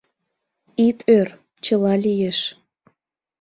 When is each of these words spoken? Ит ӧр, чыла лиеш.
Ит 0.87 0.99
ӧр, 1.19 1.27
чыла 1.65 1.93
лиеш. 2.03 2.39